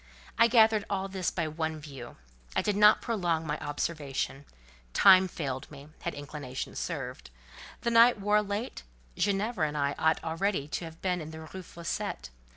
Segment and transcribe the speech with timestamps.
[0.35, 2.17] I gathered all this by one view.
[2.55, 7.29] I did not prolong my observation—time failed me, had inclination served:
[7.81, 8.81] the night wore late;
[9.15, 12.31] Ginevra and I ought already to have been in the Rue Fossette.